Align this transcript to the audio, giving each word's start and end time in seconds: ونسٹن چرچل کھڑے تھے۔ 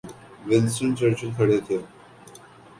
ونسٹن 0.47 0.89
چرچل 0.97 1.29
کھڑے 1.37 1.57
تھے۔ 1.65 1.77